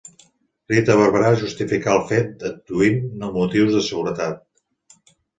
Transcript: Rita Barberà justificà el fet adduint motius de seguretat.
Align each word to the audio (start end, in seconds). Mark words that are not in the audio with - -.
Rita 0.71 0.93
Barberà 0.99 1.27
justificà 1.41 1.91
el 1.95 1.99
fet 2.11 2.45
adduint 2.49 2.97
motius 3.35 3.75
de 3.75 3.83
seguretat. 3.89 4.41